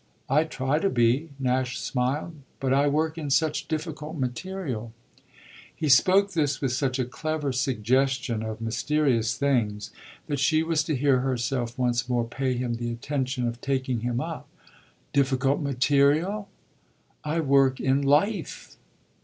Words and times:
"I 0.27 0.45
try 0.45 0.79
to 0.79 0.89
be," 0.89 1.29
Nash 1.37 1.77
smiled, 1.77 2.33
"but 2.59 2.73
I 2.73 2.87
work 2.87 3.19
in 3.19 3.29
such 3.29 3.67
difficult 3.67 4.17
material." 4.17 4.93
He 5.75 5.89
spoke 5.89 6.31
this 6.31 6.59
with 6.59 6.71
such 6.71 6.97
a 6.97 7.05
clever 7.05 7.51
suggestion 7.51 8.41
of 8.41 8.61
mysterious 8.61 9.37
things 9.37 9.91
that 10.25 10.39
she 10.39 10.63
was 10.63 10.83
to 10.85 10.95
hear 10.95 11.19
herself 11.19 11.77
once 11.77 12.09
more 12.09 12.25
pay 12.25 12.55
him 12.57 12.77
the 12.77 12.91
attention 12.91 13.47
of 13.47 13.61
taking 13.61 13.99
him 13.99 14.19
up. 14.19 14.49
"Difficult 15.13 15.61
material?" 15.61 16.49
"I 17.23 17.39
work 17.39 17.79
in 17.79 18.01
life!" 18.01 18.77